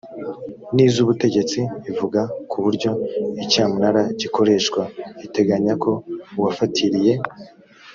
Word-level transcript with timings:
n 0.75 0.77
iz 0.87 0.95
ubutegetsi 1.03 1.59
ivuga 1.91 2.21
ku 2.49 2.57
buryo 2.63 2.89
icyamunara 3.43 4.01
gikoreshwa 4.19 4.81
iteganya 5.25 5.73
ko 5.83 5.91
uwafatiriye 6.37 7.13